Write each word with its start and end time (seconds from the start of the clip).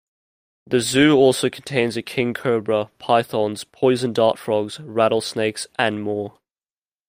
The 0.65 0.79
zoo 0.79 1.15
also 1.15 1.51
contains 1.51 1.95
a 1.95 2.01
king 2.01 2.33
cobra, 2.33 2.89
pythons, 2.97 3.63
poison 3.65 4.13
dart 4.13 4.39
frogs, 4.39 4.79
rattlesnakes, 4.79 5.67
and 5.77 6.01
more. 6.01 6.39